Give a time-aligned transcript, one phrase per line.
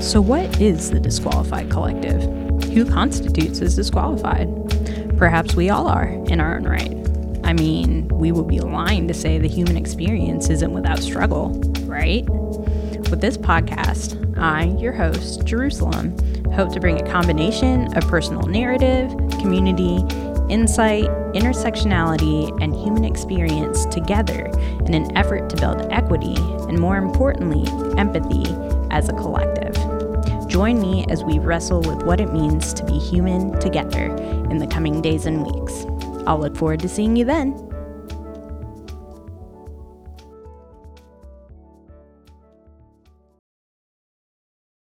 [0.00, 2.22] So, what is the disqualified collective?
[2.72, 4.48] Who constitutes as disqualified?
[5.18, 6.96] Perhaps we all are in our own right.
[7.44, 11.50] I mean, we would be lying to say the human experience isn't without struggle,
[11.84, 12.26] right?
[13.10, 16.16] With this podcast, I, your host, Jerusalem,
[16.54, 19.98] hope to bring a combination of personal narrative, community,
[20.48, 24.46] insight, intersectionality, and human experience together
[24.86, 26.36] in an effort to build equity
[26.68, 28.46] and, more importantly, empathy
[28.90, 29.79] as a collective.
[30.50, 34.06] Join me as we wrestle with what it means to be human together
[34.50, 35.86] in the coming days and weeks.
[36.26, 37.69] I'll look forward to seeing you then.